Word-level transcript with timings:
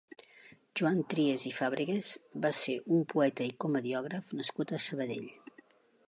Joan 0.79 1.01
Trias 1.13 1.43
i 1.49 1.51
Fàbregas 1.57 2.07
va 2.45 2.51
ser 2.59 2.77
un 2.95 3.03
poeta 3.13 3.47
i 3.49 3.53
comediògraf 3.65 4.31
nascut 4.39 4.73
a 4.75 4.81
Sabadell. 4.87 5.29